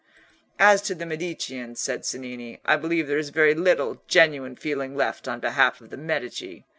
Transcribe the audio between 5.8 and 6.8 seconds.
the Medici.